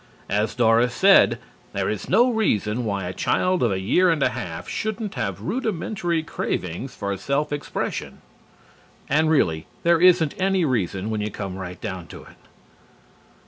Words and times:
As 0.31 0.55
Doris 0.55 0.95
said: 0.95 1.37
"There 1.73 1.87
is 1.87 2.09
no 2.09 2.31
reason 2.31 2.85
why 2.85 3.03
a 3.05 3.13
child 3.13 3.61
of 3.61 3.71
a 3.71 3.79
year 3.79 4.09
and 4.09 4.23
a 4.23 4.29
half 4.29 4.67
shouldn't 4.67 5.13
have 5.13 5.39
rudimentary 5.41 6.23
cravings 6.23 6.95
for 6.95 7.15
self 7.17 7.53
expression." 7.53 8.19
And 9.07 9.29
really, 9.29 9.67
there 9.83 10.01
isn't 10.01 10.33
any 10.41 10.65
reason, 10.65 11.11
when 11.11 11.21
you 11.21 11.29
come 11.29 11.55
right 11.55 11.79
down 11.79 12.07
to 12.07 12.23
it. 12.23 12.37